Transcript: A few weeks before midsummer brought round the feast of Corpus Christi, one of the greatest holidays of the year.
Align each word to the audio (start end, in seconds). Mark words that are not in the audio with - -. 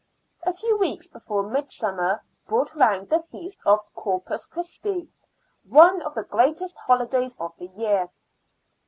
A 0.41 0.51
few 0.51 0.79
weeks 0.79 1.05
before 1.05 1.43
midsummer 1.43 2.23
brought 2.47 2.73
round 2.73 3.09
the 3.11 3.19
feast 3.19 3.59
of 3.67 3.81
Corpus 3.93 4.47
Christi, 4.47 5.07
one 5.69 6.01
of 6.01 6.15
the 6.15 6.23
greatest 6.23 6.75
holidays 6.75 7.35
of 7.39 7.53
the 7.59 7.67
year. 7.67 8.09